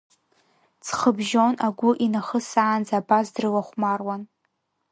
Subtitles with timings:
[0.85, 4.21] Ҵхыбжьон агәы инахысаанӡа абас дрылахәмаруан.